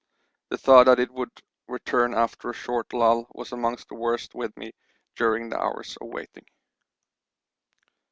[0.49, 1.29] The thought that it would
[1.67, 4.71] return after a short lull was amongst the worst with me
[5.15, 6.45] during the hours of waiting.